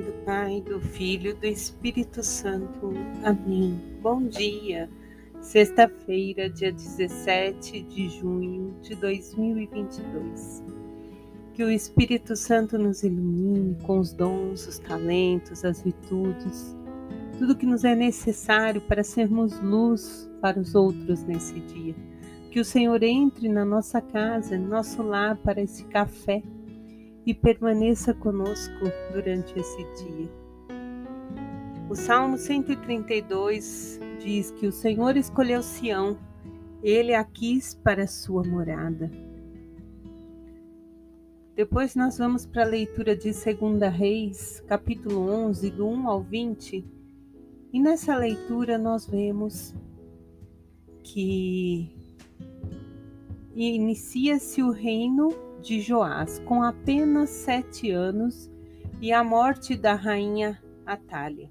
nome 0.00 0.02
do 0.02 0.12
Pai, 0.24 0.60
do 0.62 0.80
Filho, 0.80 1.36
do 1.36 1.46
Espírito 1.46 2.22
Santo. 2.22 2.92
Amém. 3.22 3.78
Bom 4.00 4.22
dia. 4.22 4.88
Sexta-feira, 5.40 6.48
dia 6.48 6.72
17 6.72 7.82
de 7.82 8.08
junho 8.08 8.74
de 8.80 8.94
2022. 8.94 10.64
Que 11.52 11.62
o 11.62 11.70
Espírito 11.70 12.34
Santo 12.34 12.78
nos 12.78 13.02
ilumine 13.02 13.76
com 13.82 13.98
os 13.98 14.12
dons, 14.12 14.66
os 14.66 14.78
talentos, 14.78 15.64
as 15.64 15.82
virtudes, 15.82 16.74
tudo 17.38 17.56
que 17.56 17.66
nos 17.66 17.84
é 17.84 17.94
necessário 17.94 18.80
para 18.80 19.04
sermos 19.04 19.60
luz 19.60 20.30
para 20.40 20.58
os 20.58 20.74
outros 20.74 21.24
nesse 21.24 21.60
dia. 21.60 21.94
Que 22.50 22.60
o 22.60 22.64
Senhor 22.64 23.02
entre 23.02 23.48
na 23.48 23.64
nossa 23.64 24.00
casa, 24.00 24.56
no 24.56 24.68
nosso 24.68 25.02
lar 25.02 25.36
para 25.36 25.60
esse 25.60 25.84
café 25.84 26.42
e 27.26 27.34
permaneça 27.34 28.14
conosco 28.14 28.84
durante 29.12 29.58
esse 29.58 29.84
dia. 30.02 30.30
O 31.88 31.94
Salmo 31.94 32.38
132 32.38 33.98
diz 34.22 34.50
que 34.52 34.66
o 34.66 34.72
Senhor 34.72 35.16
escolheu 35.16 35.62
Sião, 35.62 36.16
ele 36.82 37.14
a 37.14 37.24
quis 37.24 37.74
para 37.74 38.06
sua 38.06 38.44
morada. 38.44 39.10
Depois 41.56 41.94
nós 41.94 42.16
vamos 42.16 42.46
para 42.46 42.62
a 42.62 42.68
leitura 42.68 43.14
de 43.16 43.32
2 43.32 43.92
Reis, 43.92 44.62
capítulo 44.66 45.30
11, 45.30 45.70
do 45.70 45.86
1 45.86 46.08
ao 46.08 46.22
20, 46.22 46.84
e 47.72 47.80
nessa 47.80 48.16
leitura 48.16 48.78
nós 48.78 49.06
vemos 49.06 49.74
que 51.02 51.90
inicia-se 53.54 54.62
o 54.62 54.70
reino 54.70 55.49
de 55.62 55.80
Joás, 55.80 56.38
com 56.40 56.62
apenas 56.62 57.30
sete 57.30 57.90
anos, 57.90 58.50
e 59.00 59.12
a 59.12 59.24
morte 59.24 59.76
da 59.76 59.94
rainha 59.94 60.60
Atália. 60.84 61.48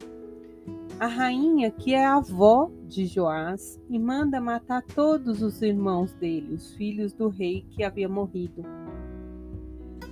A 1.00 1.08
rainha, 1.08 1.72
que 1.72 1.94
é 1.94 2.06
avó 2.06 2.70
de 2.88 3.06
Joás, 3.06 3.80
e 3.90 3.98
manda 3.98 4.42
matar 4.42 4.84
todos 4.84 5.42
os 5.42 5.62
irmãos 5.62 6.14
dele, 6.14 6.54
os 6.54 6.74
filhos 6.74 7.14
do 7.14 7.30
rei 7.30 7.66
que 7.70 7.84
havia 7.84 8.10
morrido. 8.10 8.64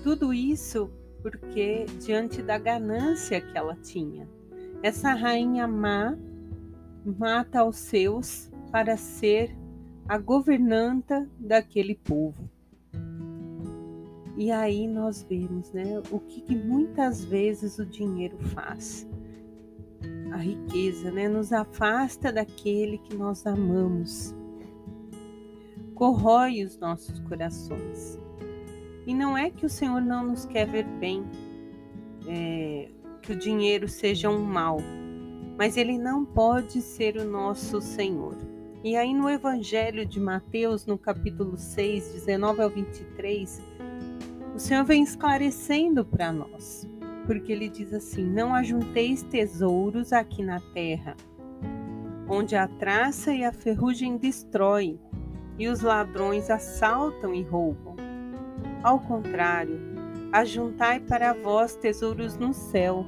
Tudo 0.01 0.33
isso 0.33 0.89
porque, 1.21 1.85
diante 1.99 2.41
da 2.41 2.57
ganância 2.57 3.41
que 3.41 3.57
ela 3.57 3.75
tinha, 3.75 4.27
essa 4.81 5.13
rainha 5.13 5.67
má 5.67 6.17
mata 7.03 7.63
os 7.63 7.77
seus 7.77 8.51
para 8.71 8.95
ser 8.97 9.55
a 10.07 10.17
governanta 10.17 11.27
daquele 11.39 11.95
povo. 11.95 12.49
E 14.37 14.51
aí 14.51 14.87
nós 14.87 15.25
vemos 15.27 15.73
né, 15.73 15.99
o 16.11 16.19
que, 16.19 16.41
que 16.41 16.55
muitas 16.55 17.25
vezes 17.25 17.79
o 17.79 17.85
dinheiro 17.85 18.37
faz. 18.37 19.09
A 20.31 20.37
riqueza 20.37 21.09
né, 21.09 21.27
nos 21.27 21.51
afasta 21.51 22.31
daquele 22.31 22.99
que 22.99 23.15
nós 23.15 23.47
amamos, 23.47 24.35
corrói 25.95 26.63
os 26.63 26.77
nossos 26.77 27.19
corações. 27.21 28.19
E 29.07 29.13
não 29.15 29.35
é 29.35 29.49
que 29.49 29.65
o 29.65 29.69
Senhor 29.69 30.01
não 30.01 30.27
nos 30.27 30.45
quer 30.45 30.67
ver 30.67 30.85
bem, 30.85 31.25
é, 32.27 32.91
que 33.23 33.31
o 33.31 33.35
dinheiro 33.35 33.87
seja 33.87 34.29
um 34.29 34.43
mal, 34.43 34.77
mas 35.57 35.77
ele 35.77 35.97
não 35.97 36.23
pode 36.23 36.79
ser 36.81 37.17
o 37.17 37.25
nosso 37.25 37.81
Senhor. 37.81 38.37
E 38.83 38.95
aí 38.95 39.15
no 39.15 39.27
Evangelho 39.27 40.05
de 40.05 40.19
Mateus, 40.19 40.85
no 40.85 40.95
capítulo 40.95 41.57
6, 41.57 42.13
19 42.13 42.61
ao 42.61 42.69
23, 42.69 43.61
o 44.57 44.59
Senhor 44.59 44.83
vem 44.83 45.03
esclarecendo 45.03 46.03
para 46.03 46.31
nós, 46.31 46.89
porque 47.27 47.51
ele 47.51 47.69
diz 47.69 47.93
assim: 47.93 48.25
Não 48.25 48.55
ajunteis 48.55 49.21
tesouros 49.21 50.11
aqui 50.11 50.41
na 50.41 50.59
terra, 50.73 51.15
onde 52.27 52.55
a 52.55 52.67
traça 52.67 53.31
e 53.31 53.45
a 53.45 53.53
ferrugem 53.53 54.17
destroem, 54.17 54.99
e 55.59 55.67
os 55.67 55.81
ladrões 55.81 56.49
assaltam 56.49 57.35
e 57.35 57.43
roubam. 57.43 57.95
Ao 58.81 58.99
contrário, 58.99 59.79
ajuntai 60.31 61.01
para 61.01 61.33
vós 61.33 61.75
tesouros 61.75 62.35
no 62.35 62.51
céu, 62.51 63.05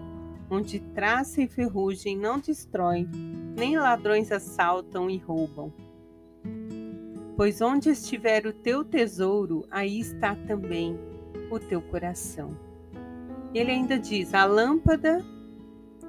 onde 0.52 0.80
traça 0.80 1.42
e 1.42 1.48
ferrugem 1.48 2.16
não 2.16 2.38
destroem, 2.38 3.10
nem 3.58 3.76
ladrões 3.76 4.32
assaltam 4.32 5.10
e 5.10 5.18
roubam. 5.18 5.74
Pois 7.36 7.60
onde 7.60 7.90
estiver 7.90 8.46
o 8.46 8.54
teu 8.54 8.84
tesouro, 8.84 9.66
aí 9.72 10.00
está 10.00 10.36
também 10.36 11.09
o 11.50 11.60
teu 11.60 11.82
coração. 11.82 12.58
Ele 13.54 13.72
ainda 13.72 13.98
diz: 13.98 14.34
a 14.34 14.46
lâmpada 14.46 15.24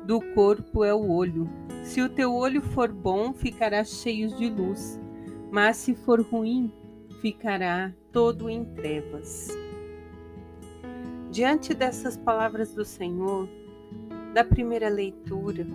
do 0.05 0.21
corpo 0.35 0.85
é 0.85 0.95
o 0.95 1.11
olho. 1.11 1.49
Se 1.83 2.03
o 2.03 2.09
teu 2.09 2.35
olho 2.35 2.61
for 2.61 2.93
bom, 2.93 3.33
ficará 3.33 3.83
cheio 3.85 4.29
de 4.37 4.49
luz, 4.49 5.01
mas 5.51 5.77
se 5.77 5.95
for 5.95 6.21
ruim, 6.21 6.73
ficará 7.21 7.93
todo 8.13 8.49
em 8.49 8.65
trevas. 8.65 9.49
Diante 11.31 11.73
dessas 11.73 12.17
palavras 12.17 12.75
do 12.75 12.85
Senhor, 12.85 13.49
da 14.35 14.45
primeira 14.45 14.89
leitura, 14.89 15.67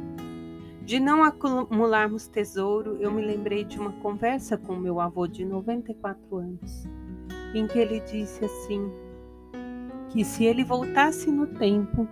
de 0.83 0.99
não 0.99 1.23
acumularmos 1.23 2.27
tesouro, 2.27 2.97
eu 2.99 3.11
me 3.11 3.25
lembrei 3.25 3.63
de 3.63 3.79
uma 3.79 3.91
conversa 3.93 4.57
com 4.57 4.75
meu 4.75 4.99
avô 4.99 5.25
de 5.27 5.43
94 5.43 6.37
anos, 6.37 6.87
em 7.55 7.65
que 7.65 7.79
ele 7.79 7.99
disse 8.01 8.45
assim: 8.45 8.91
que 10.11 10.23
se 10.23 10.45
ele 10.45 10.63
voltasse 10.63 11.29
no 11.29 11.47
tempo, 11.47 12.07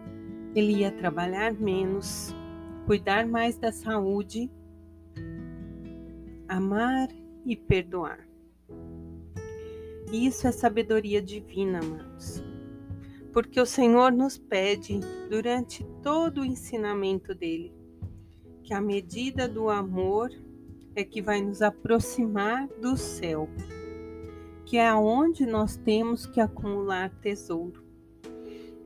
ele 0.55 0.77
ia 0.77 0.91
trabalhar 0.91 1.53
menos, 1.53 2.35
cuidar 2.85 3.25
mais 3.25 3.57
da 3.57 3.71
saúde, 3.71 4.51
amar 6.47 7.09
e 7.45 7.55
perdoar. 7.55 8.27
Isso 10.11 10.47
é 10.47 10.51
sabedoria 10.51 11.21
divina, 11.21 11.79
amados. 11.79 12.43
Porque 13.31 13.59
o 13.59 13.65
Senhor 13.65 14.11
nos 14.11 14.37
pede, 14.37 14.99
durante 15.29 15.83
todo 16.03 16.41
o 16.41 16.45
ensinamento 16.45 17.33
dele, 17.33 17.73
que 18.61 18.73
a 18.73 18.79
medida 18.79 19.47
do 19.47 19.69
amor 19.69 20.29
é 20.95 21.03
que 21.03 21.21
vai 21.21 21.41
nos 21.41 21.61
aproximar 21.61 22.67
do 22.79 22.95
céu, 22.95 23.49
que 24.65 24.77
é 24.77 24.87
aonde 24.87 25.45
nós 25.45 25.75
temos 25.75 26.27
que 26.27 26.39
acumular 26.39 27.09
tesouro. 27.21 27.82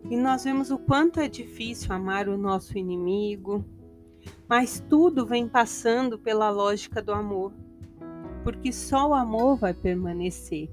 E 0.09 0.15
nós 0.15 0.45
vemos 0.45 0.71
o 0.71 0.77
quanto 0.77 1.19
é 1.19 1.27
difícil 1.27 1.93
amar 1.93 2.29
o 2.29 2.37
nosso 2.37 2.77
inimigo, 2.77 3.65
mas 4.47 4.79
tudo 4.79 5.25
vem 5.25 5.47
passando 5.47 6.17
pela 6.17 6.49
lógica 6.49 7.01
do 7.01 7.11
amor, 7.11 7.51
porque 8.43 8.71
só 8.71 9.09
o 9.09 9.13
amor 9.13 9.57
vai 9.57 9.73
permanecer. 9.73 10.69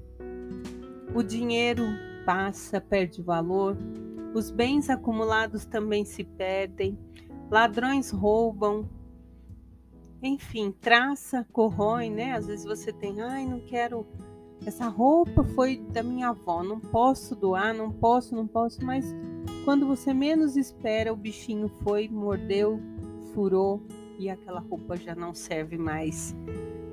O 1.13 1.21
dinheiro 1.21 1.83
passa, 2.25 2.79
perde 2.79 3.21
valor, 3.21 3.77
os 4.33 4.49
bens 4.49 4.89
acumulados 4.89 5.65
também 5.65 6.05
se 6.05 6.23
perdem, 6.23 6.97
ladrões 7.51 8.11
roubam, 8.11 8.89
enfim, 10.21 10.73
traça, 10.79 11.45
corrói, 11.51 12.09
né? 12.09 12.31
Às 12.31 12.47
vezes 12.47 12.65
você 12.65 12.91
tem, 12.91 13.21
ai, 13.21 13.45
não 13.45 13.59
quero 13.59 14.05
essa 14.65 14.87
roupa 14.87 15.43
foi 15.43 15.77
da 15.77 16.03
minha 16.03 16.29
avó, 16.29 16.63
não 16.63 16.79
posso 16.79 17.35
doar, 17.35 17.73
não 17.73 17.91
posso, 17.91 18.35
não 18.35 18.47
posso, 18.47 18.83
mas 18.85 19.15
quando 19.63 19.87
você 19.87 20.13
menos 20.13 20.55
espera, 20.55 21.11
o 21.11 21.15
bichinho 21.15 21.67
foi, 21.83 22.07
mordeu, 22.07 22.79
furou 23.33 23.81
e 24.17 24.29
aquela 24.29 24.59
roupa 24.59 24.95
já 24.95 25.15
não 25.15 25.33
serve 25.33 25.77
mais 25.77 26.35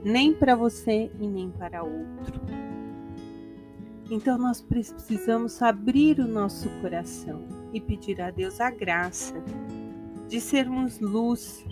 nem 0.05 0.35
para 0.35 0.57
você 0.57 1.11
e 1.21 1.27
nem 1.27 1.51
para 1.51 1.83
outro. 1.83 2.41
Então 4.11 4.37
nós 4.37 4.61
precisamos 4.61 5.63
abrir 5.63 6.19
o 6.19 6.27
nosso 6.27 6.69
coração 6.81 7.43
e 7.73 7.81
pedir 7.81 8.21
a 8.21 8.31
Deus 8.31 8.61
a 8.61 8.71
graça 8.71 9.35
de 10.29 10.41
sermos 10.41 10.99
luz 10.99 11.65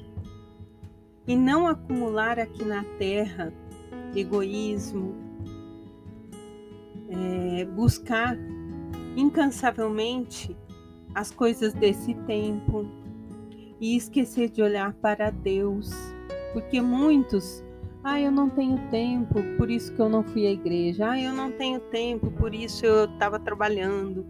e 1.27 1.37
não 1.37 1.67
acumular 1.67 2.39
aqui 2.39 2.65
na 2.65 2.85
terra 2.99 3.53
egoísmo, 4.15 5.15
é, 7.11 7.65
buscar 7.65 8.37
incansavelmente 9.17 10.57
as 11.15 11.31
coisas 11.31 11.73
desse 11.75 12.15
tempo 12.27 12.87
e 13.81 13.97
esquecer 13.97 14.51
de 14.51 14.63
olhar 14.63 14.93
para 14.95 15.31
Deus, 15.31 15.91
porque 16.53 16.81
muitos, 16.81 17.65
ah, 18.05 18.21
eu 18.21 18.31
não 18.31 18.49
tenho 18.49 18.79
tempo, 18.91 19.43
por 19.57 19.71
isso 19.71 19.93
que 19.95 20.01
eu 20.01 20.09
não 20.09 20.23
fui 20.23 20.47
à 20.47 20.51
igreja, 20.51 21.11
ah, 21.11 21.21
eu 21.21 21.33
não 21.33 21.51
tenho 21.51 21.81
tempo, 21.81 22.31
por 22.31 22.55
isso 22.55 22.85
eu 22.85 23.07
estava 23.07 23.39
trabalhando. 23.39 24.25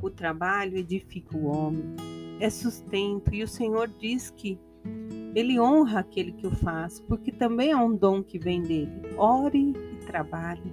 O 0.00 0.08
trabalho 0.08 0.78
edifica 0.78 1.36
o 1.36 1.46
homem, 1.46 1.84
é 2.38 2.48
sustento, 2.48 3.34
e 3.34 3.42
o 3.42 3.48
Senhor 3.48 3.88
diz 3.98 4.30
que 4.30 4.58
ele 5.34 5.60
honra 5.60 6.00
aquele 6.00 6.32
que 6.32 6.46
o 6.46 6.50
faz, 6.50 7.00
porque 7.00 7.30
também 7.30 7.70
é 7.70 7.76
um 7.76 7.94
dom 7.94 8.22
que 8.22 8.38
vem 8.38 8.62
dele. 8.62 8.90
Ore 9.16 9.74
e 9.92 10.06
trabalhe 10.06 10.72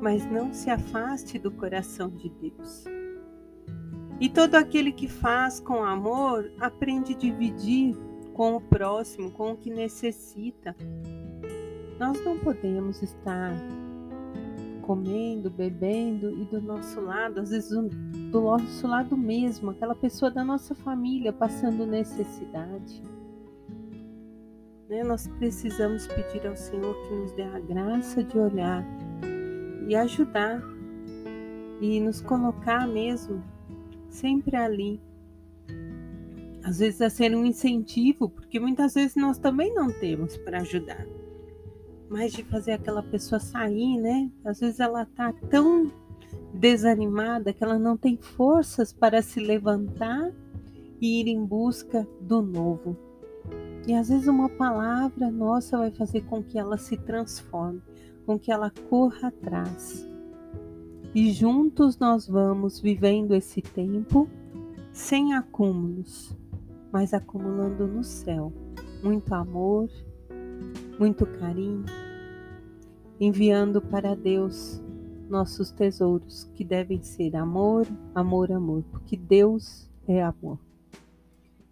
mas 0.00 0.24
não 0.30 0.52
se 0.52 0.70
afaste 0.70 1.38
do 1.38 1.50
coração 1.50 2.08
de 2.10 2.28
Deus. 2.28 2.84
E 4.18 4.28
todo 4.28 4.54
aquele 4.54 4.92
que 4.92 5.08
faz 5.08 5.60
com 5.60 5.84
amor 5.84 6.50
aprende 6.58 7.12
a 7.12 7.16
dividir 7.16 7.94
com 8.32 8.56
o 8.56 8.60
próximo, 8.60 9.30
com 9.30 9.52
o 9.52 9.56
que 9.56 9.70
necessita. 9.70 10.74
Nós 11.98 12.22
não 12.24 12.38
podemos 12.38 13.02
estar 13.02 13.52
comendo, 14.82 15.50
bebendo 15.50 16.30
e 16.30 16.44
do 16.44 16.60
nosso 16.60 17.00
lado, 17.00 17.40
às 17.40 17.50
vezes 17.50 17.70
do 18.30 18.40
nosso 18.40 18.86
lado 18.86 19.16
mesmo, 19.16 19.70
aquela 19.70 19.94
pessoa 19.94 20.30
da 20.30 20.44
nossa 20.44 20.74
família 20.74 21.32
passando 21.32 21.84
necessidade. 21.84 23.02
Né? 24.88 25.02
Nós 25.02 25.26
precisamos 25.38 26.06
pedir 26.06 26.46
ao 26.46 26.56
Senhor 26.56 26.94
que 27.02 27.14
nos 27.14 27.32
dê 27.32 27.42
a 27.42 27.58
graça 27.58 28.22
de 28.22 28.38
olhar 28.38 28.84
e 29.86 29.94
ajudar 29.94 30.62
e 31.80 32.00
nos 32.00 32.20
colocar 32.20 32.86
mesmo 32.86 33.42
sempre 34.08 34.56
ali. 34.56 35.00
Às 36.64 36.78
vezes 36.78 37.00
a 37.00 37.08
ser 37.08 37.34
um 37.34 37.44
incentivo, 37.44 38.28
porque 38.28 38.58
muitas 38.58 38.94
vezes 38.94 39.14
nós 39.14 39.38
também 39.38 39.72
não 39.72 39.92
temos 39.92 40.36
para 40.38 40.60
ajudar. 40.60 41.06
Mas 42.08 42.32
de 42.32 42.42
fazer 42.42 42.72
aquela 42.72 43.02
pessoa 43.02 43.38
sair, 43.38 44.00
né? 44.00 44.30
Às 44.44 44.60
vezes 44.60 44.80
ela 44.80 45.06
tá 45.06 45.32
tão 45.48 45.92
desanimada 46.52 47.52
que 47.52 47.62
ela 47.62 47.78
não 47.78 47.96
tem 47.96 48.16
forças 48.16 48.92
para 48.92 49.22
se 49.22 49.38
levantar 49.38 50.32
e 51.00 51.20
ir 51.20 51.28
em 51.28 51.44
busca 51.44 52.06
do 52.20 52.42
novo. 52.42 52.96
E 53.86 53.94
às 53.94 54.08
vezes 54.08 54.26
uma 54.26 54.48
palavra 54.48 55.30
nossa 55.30 55.78
vai 55.78 55.90
fazer 55.92 56.22
com 56.22 56.42
que 56.42 56.58
ela 56.58 56.76
se 56.76 56.96
transforme, 56.96 57.80
com 58.26 58.38
que 58.38 58.50
ela 58.50 58.70
corra 58.90 59.28
atrás. 59.28 60.06
E 61.14 61.32
juntos 61.32 61.96
nós 61.98 62.26
vamos 62.26 62.80
vivendo 62.80 63.34
esse 63.34 63.62
tempo 63.62 64.28
sem 64.92 65.34
acúmulos, 65.34 66.36
mas 66.92 67.14
acumulando 67.14 67.86
no 67.86 68.04
céu 68.04 68.52
muito 69.02 69.32
amor, 69.34 69.88
muito 70.98 71.24
carinho, 71.26 71.84
enviando 73.20 73.80
para 73.80 74.14
Deus 74.14 74.82
nossos 75.28 75.70
tesouros, 75.70 76.50
que 76.54 76.64
devem 76.64 77.02
ser 77.02 77.36
amor, 77.36 77.86
amor, 78.14 78.52
amor, 78.52 78.82
porque 78.90 79.16
Deus 79.16 79.90
é 80.06 80.22
amor. 80.22 80.58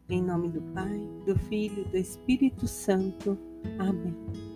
Em 0.08 0.22
nome 0.22 0.48
do 0.48 0.60
Pai, 0.72 1.00
do 1.24 1.38
Filho 1.38 1.84
do 1.88 1.96
Espírito 1.96 2.66
Santo. 2.66 3.38
Amém. 3.78 4.53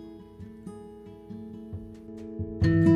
Thank 2.61 2.73
you. 2.73 2.88